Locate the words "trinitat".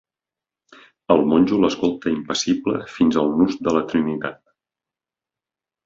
3.95-4.45